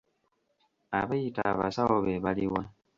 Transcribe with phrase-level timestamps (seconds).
[0.99, 2.61] Abeeyita abasawo be baliwa?